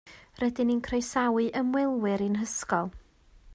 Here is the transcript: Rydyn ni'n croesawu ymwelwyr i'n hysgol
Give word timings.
Rydyn 0.43 0.67
ni'n 0.69 0.79
croesawu 0.87 1.45
ymwelwyr 1.61 2.25
i'n 2.31 2.41
hysgol 2.43 2.93